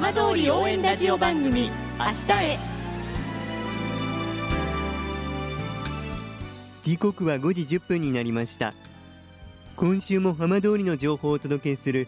[0.00, 2.58] 浜通り応援ラジオ番組明日へ。
[6.84, 8.74] 時刻は5時10分になりました。
[9.74, 12.06] 今週も浜通りの情報をお届けする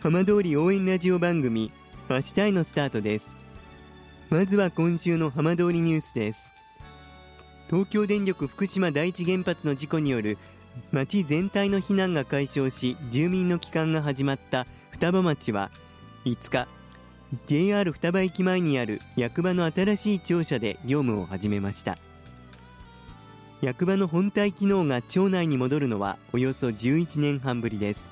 [0.00, 1.70] 浜通り応援ラジオ番組
[2.08, 3.36] 明日へのスタートです。
[4.30, 6.54] まずは今週の浜通りニュースです。
[7.68, 10.38] 東京電力福島第一原発の事故による
[10.90, 15.70] 町全体の避難が解消し住民の帰還が始まった双葉町は
[16.24, 16.75] 5日
[17.46, 21.98] JR 双葉駅前にある役場の新しい庁舎で業務を始めました。
[23.60, 28.10] 役場の本体機能が町内に戻るのはおよそ11年半ぶりです。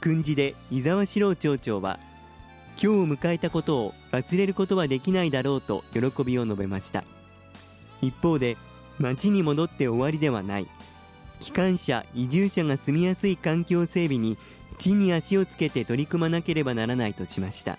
[0.00, 1.98] 訓示で伊沢史郎町長は
[2.82, 7.04] 今日を迎えたことを忘れることはできないだろうと喜びを述べました。
[8.00, 8.56] 一方で
[8.98, 10.66] 町に戻って終わりではない。
[11.40, 14.38] 機関車移住者が住みやすい環境整備に
[14.78, 17.78] 地に足をつけて取り組まなければならないとしました。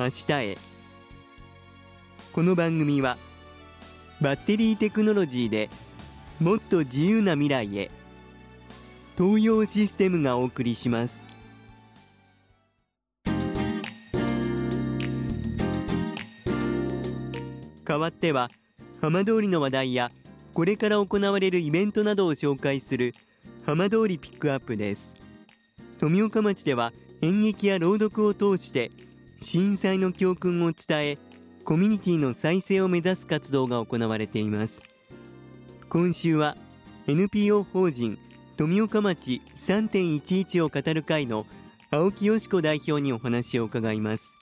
[0.00, 0.58] 明日へ
[2.32, 3.18] この番組は
[4.22, 5.68] バッテリーテクノロジーで
[6.40, 7.90] もっと自由な未来へ
[9.18, 11.28] 東洋システムがお送りします。
[17.84, 18.48] 代わっては
[19.02, 20.10] 浜通りの話題や
[20.54, 23.14] これから行われるイベントなどを紹介する
[23.66, 25.14] 浜通りピックアップです。
[25.98, 28.90] 富岡町では演劇や朗読を通して
[29.40, 31.18] 震災の教訓を伝え
[31.64, 34.82] コミュニティの再生を目指す活動が行われています。
[35.88, 36.56] 今週は
[37.06, 38.18] NPO 法人
[38.56, 41.46] 富岡町3.11を語る会の
[41.90, 44.36] 青木よし子代表にお話を伺います。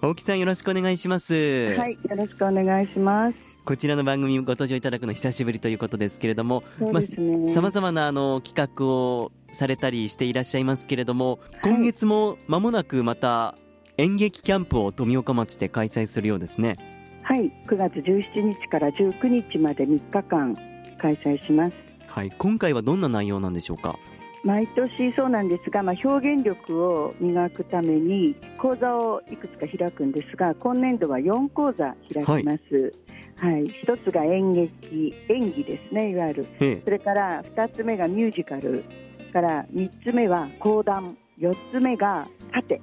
[0.00, 1.34] 青木さんよろしくお願いします。
[1.76, 3.48] はいよろしくお願いします。
[3.64, 6.62] こちらの番組ご登場いただくの久しぶりということですけれども、
[7.48, 13.56] さまざ、まなあの企画をされたりしていらっしゃいますけれども、今月も間もなくまた
[14.00, 16.76] 演劇キャンプを富岡町で開催するようですね。
[17.24, 20.56] はい、9月17日から19日まで3日間
[21.02, 21.82] 開催します。
[22.06, 23.98] はい、今回はどんな内容なんでしょうか？
[24.44, 32.92] 毎年そうなんですが、まあ、表現力を磨くために講座をいくつか開くんですが今年度は4講座開きます、
[33.36, 36.46] はい、はい、1つが演劇演技ですねいわゆる、
[36.84, 38.84] それから2つ目がミュージカル
[39.32, 42.80] から3つ目は講談4つ目が盾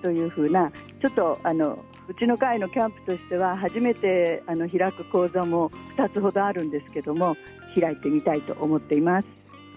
[0.00, 1.78] というふうなちょっとあの
[2.08, 7.36] うちの会のキャンプとしては初めてあの開く講座も2つほどあるんですけども
[7.78, 9.28] 開いてみたいと思っています。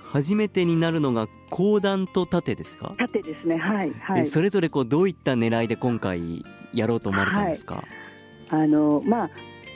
[0.02, 2.94] 初めてになるのが講談と盾ですか？
[2.98, 3.58] 盾ですね。
[3.58, 7.86] はい、はい、それぞれこうどういった狙いで今回やろうと思われたんですか、はい、
[8.64, 9.30] あのまあ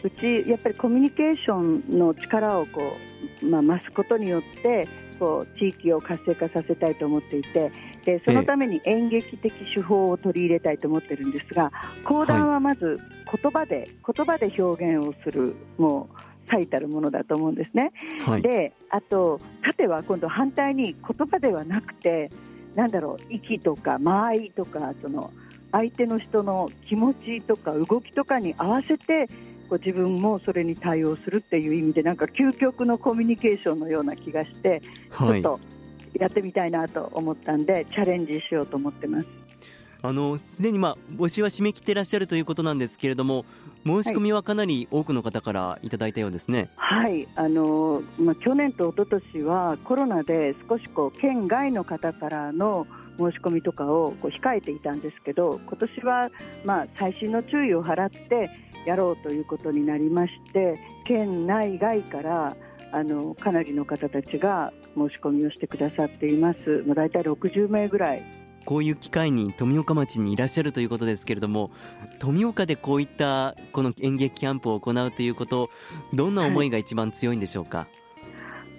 [0.03, 2.95] うちやっぱりコミュニケーションの力をこ
[3.41, 4.87] う、まあ、増すことによって
[5.19, 7.71] こう地域を活性化させたいと思っていて
[8.07, 11.73] でそのために演劇的手法を取り入れたいと思ってるんですが
[12.05, 12.97] 講談はまず
[13.29, 17.91] 言葉で、はい、言葉で表現をするもう最たるものだと思うんですね。
[18.25, 22.29] はい、であと縦は今度反対に言葉ではなくて
[22.75, 25.33] なんだろう息とか間合いとかその
[25.73, 29.27] 相手の人の気持ちとか動きとかに合わせて
[29.69, 35.76] こう自分もそれに対応するっていう意味でなんか究極のコミュニケーションのような気がして、はい、ちょっと
[36.13, 39.27] やってみたいなと思ったんでチャレンジしようと思ってます。
[40.01, 43.45] あのすでにまあ募集は締め切っていらっしゃるということなんですけれども
[43.85, 46.69] 申し込みはかなり多くの方からいただいたようですね。
[46.75, 52.85] はい、あのまあ去年と一昨年はコロナで少しこう県外の方からの
[53.17, 56.29] 申し込みとかをこう控えていたんですけど今年は
[56.65, 58.49] まあ細心の注意を払って
[58.85, 62.55] やろうということになりまして県内外から
[62.91, 66.83] あのかなりの方たちが申し込みをしてくださっています。
[66.85, 68.23] まあ、大体60名ぐらい。
[68.65, 71.71] こういう機会に富岡町にいらっしゃるということですけれども
[72.19, 75.69] 富岡でこういったこの演劇キャンプを行うということ
[76.13, 77.87] どんな思いが一番強いんでしょうか、はい。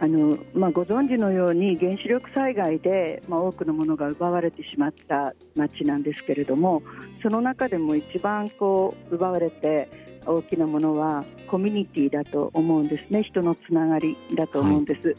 [0.00, 6.82] あのまあ、ご存知のように原子力災害で、まあ、多くのものが奪われてしまった町なんですけれども
[7.22, 9.88] その中でも一番こう奪われて
[10.30, 13.22] 大きなものはコミュニティだと思うんですね。
[13.22, 15.14] 人のつながりだと思うんです、は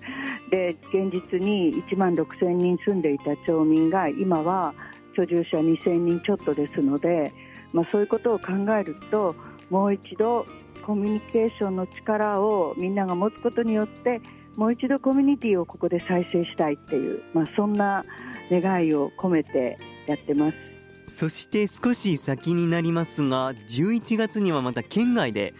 [0.48, 4.74] い、で現実に1万6000人住んでいた町民が今は
[5.16, 7.32] 居住者2000人ちょっとですので、
[7.74, 9.36] まあ、そういうことを考えると
[9.70, 10.46] もう一度
[10.86, 14.22] コミュニケーションの力をみんなが持つことによって
[14.56, 18.04] もう一度コミュニティをここで再生したいっていう、まあ、そんな
[18.50, 19.78] 願いを込めて
[20.08, 20.79] やってます
[21.10, 25.54] そして少し先になりますが11月にはまた県外で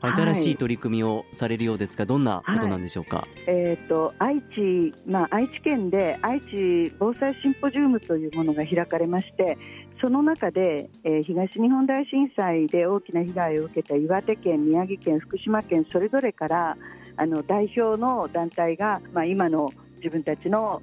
[0.00, 9.56] 新しい取り組みをされるようですが、はい、どんなことなんでしょうか、はい、えーと、愛知、まあ、愛知県で愛知防災シンポジウムというものが開かれまして
[10.00, 16.76] その中で、えー、東日本大震災で大きな被害を受けた岩手県、宮城県、福島県それぞれから
[17.16, 20.80] あの代表の団体が、まあ、今の自分たちの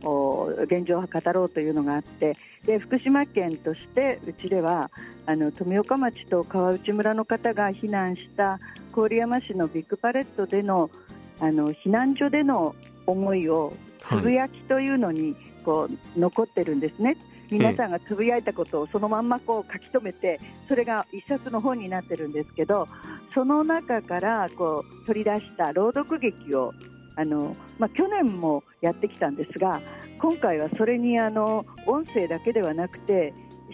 [0.63, 2.33] 現状を語ろうというのがあって
[2.65, 4.89] で福島県としてうちでは
[5.25, 8.59] あの富岡町と川内村の方が避難した
[8.91, 10.89] 郡山市のビッグパレットでの
[11.39, 12.75] あの避難所での
[13.05, 13.73] 思いを
[14.07, 17.17] つぶやきというのにこう残ってるんですね。
[17.51, 22.87] 皆さんがつぶやいたことをそのまんまこう書き留めてそれが一冊の本になってるんですけど
[23.33, 26.73] その中からこう取り出した朗読劇を
[27.15, 29.81] あの、まあ、去年もやってきたんですが
[30.19, 33.33] 今回はそれにあの音声だけではなくて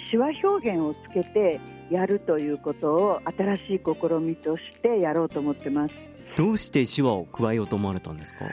[0.09, 1.59] 手話表現をつけて
[1.89, 5.95] やるということを新しい試みとしてやろうと思ってます。
[6.37, 8.45] どうして手話を加えようと思われたんですか、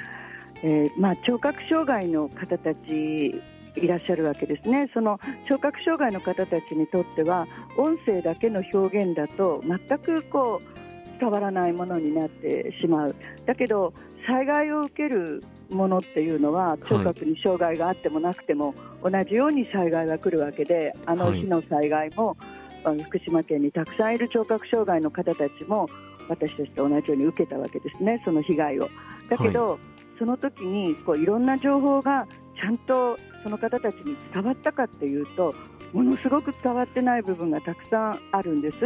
[0.63, 3.35] えーまあ、聴覚障害の方たち
[3.77, 4.91] いらっしゃるわけですね。
[4.95, 7.47] その聴覚障害の方たちにとっては
[7.77, 13.15] 音声だけの表現だと全くこう伝わらないものになってしまう。
[13.45, 13.93] だけど
[14.27, 22.37] 災害を受けるものっていうのは聴覚に障害があってもなくても、同じように災害が来るわけであの日の災害も、
[22.85, 25.89] はい、福島県にたくさんいる聴覚障害の方たちも
[26.29, 28.89] 私たちと同じように受けたわけですね、その被害を。
[29.29, 29.79] だけど、はい、
[30.19, 32.27] その時にこういろんな情報が
[32.59, 35.55] ちゃんとその方たちに伝わったかっていうと
[35.93, 38.77] ものすごく伝わってない部分がたくさんあるんです。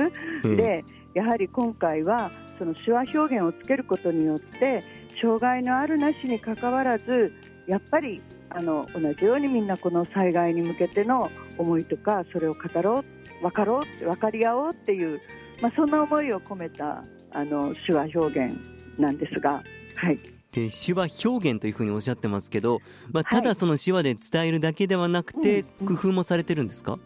[0.44, 0.84] うん、で
[1.14, 4.82] やはり今回はその手話表現をつけることによって
[5.20, 7.34] 障害のあるなしにかかわらず
[7.67, 15.20] やっぱりあの同じようにみんなこの災害に向けての思いとかそれを語ろう分かろう分かり合おうっていう、
[15.62, 17.02] まあ、そんな思いを込めた
[17.32, 18.58] あの手話表現
[18.99, 19.62] なんですが。
[19.96, 20.19] はい。
[20.52, 22.81] 手話表現というふうにおっしゃってますけど、
[23.12, 26.99] まあ、ただその手話で伝えるだけではなくて、工夫もされてるんですか、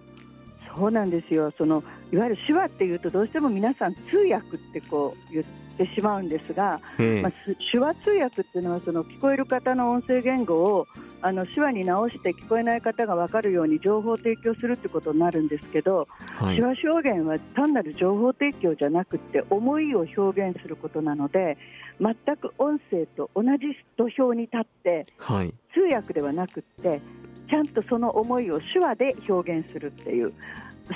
[0.75, 1.52] そうなんですよ。
[1.58, 5.44] そのいわゆる手話っていうとどうしても皆さん通訳ってこう言っ
[5.75, 6.81] てしまうんですが、
[7.23, 7.32] まあ、
[7.73, 10.87] 手話通訳っていうのはその聞こえる方の音声言語を
[11.21, 16.06] あの手話に直して聞こえない方が分かるように情報を提供するってことになるんですけど、
[16.37, 21.56] はい、手話表現は単なる情報提供じゃなくて思いを表現することなので
[22.00, 23.49] 全く音声と同じ
[23.97, 27.00] 土俵に立って、はい、通訳ではなくて
[27.49, 30.32] ちゃんとその思いを手話で表現するっていう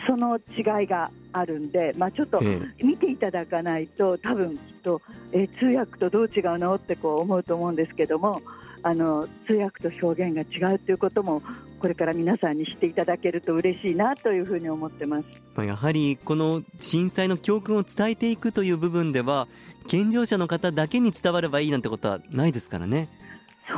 [0.07, 2.41] その違いがあるんで、まあ、ちょっと
[2.83, 5.01] 見ていただかないと、多分きっと、
[5.33, 8.43] え通訳とどう違うのってこう思うと思うんですけども
[8.83, 11.43] あの通訳と表現が違うということも
[11.81, 15.21] これから皆さんに知っていただけると嬉しいなというふうに思ってま
[15.57, 19.49] すやはりこの震災の教訓を伝えていくという部分では
[19.89, 23.09] 健常者の方だけに伝わればいいなんてことはないですからね。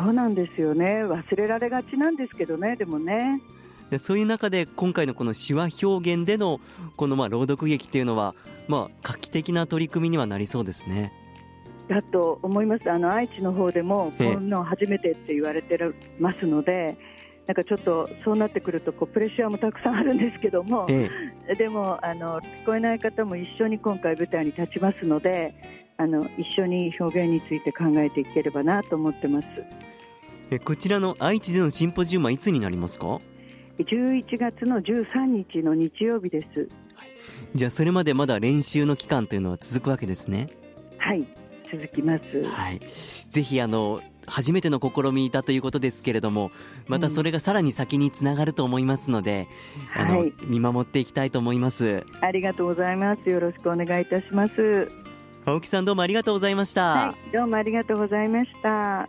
[0.03, 1.05] そうなんですよね。
[1.05, 3.41] 忘れられがちなんですけどねでもね。
[3.91, 6.61] でそういう中で今回のこの手話表現での
[6.97, 8.35] このまあ朗読劇っていうのは
[8.69, 11.13] まあ画期的な取り組みにはなりそうですね。
[11.89, 12.91] だと思います。
[12.91, 15.79] あの愛知の方でもこんな初めてって言われて
[16.19, 16.97] ますので。
[17.47, 21.11] なんかちょっとそうなってくるとこうプレッシャーもたくさんあるんですけども、え
[21.49, 25.53] え、でもあの聞こえない方も一緒に今回舞台に立ちますので
[25.97, 29.49] あの一緒に表現について考えていければなと思ってます。
[29.57, 29.90] え
[30.59, 33.21] こちらの愛知でのシンポジウムはいつになりますか
[33.79, 37.09] ？11月の13日の日曜日です、はい、
[37.55, 40.49] じゃあそれまでまだ練習の期間というのは続くわけですね。
[40.99, 41.27] はい
[41.71, 42.81] 続きます、はい、
[43.31, 46.51] ぜひあの初めての試みだということですけれども
[46.89, 49.47] またそれがさらに先につながると思いますので、
[49.97, 52.05] うん、あの、はい、見守っていきたいと思います。
[52.21, 53.29] ありがとうございます。
[53.29, 55.11] よろしくお願いいたします。
[55.47, 59.09] 青木さんどうもありがとうございました、はい、どうもありがとうございました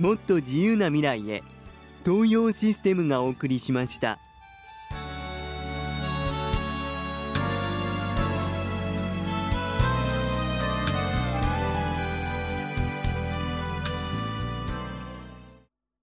[0.00, 1.42] もっと自由な未来へ
[2.06, 4.18] 東洋システムがお送りしました。